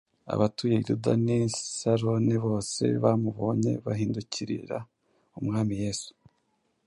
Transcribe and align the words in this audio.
Abatuye 0.33 0.73
i 0.79 0.83
Luda 0.87 1.11
n’i 1.25 1.39
Saroni 1.77 2.35
bose 2.45 2.83
bamubonye 3.03 3.71
bahindukirira 3.85 4.77
Umwami 5.39 5.73
Yesu.”. 5.83 6.11